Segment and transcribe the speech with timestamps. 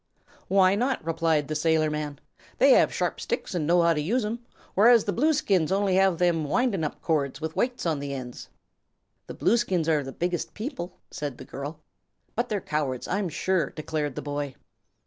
[0.47, 2.17] "Why not?" replied the sailorman.
[2.57, 4.39] "They have sharp sticks, an' know how to use 'em,
[4.73, 8.49] whereas the Blueskins have only them windin' up cords, with weights on the ends."
[9.27, 11.81] "The Blueskins are the biggest people," said the girl.
[12.35, 14.55] "But they're cowards, I'm sure," declared the boy.